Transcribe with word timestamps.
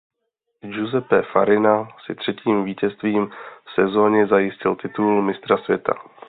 Giuseppe 0.63 1.21
Farina 1.33 1.85
si 2.05 2.15
třetím 2.15 2.63
vítězstvím 2.63 3.27
v 3.65 3.71
sezóně 3.75 4.27
zajistil 4.27 4.75
titul 4.75 5.21
mistra 5.21 5.57
světa. 5.57 5.93